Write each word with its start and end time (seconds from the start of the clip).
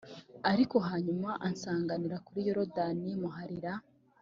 Ariko 0.51 0.75
hanyuma 0.87 1.29
ansanganirira 1.47 2.17
kuri 2.25 2.39
yorodani 2.47 3.11
murahira 3.21 3.73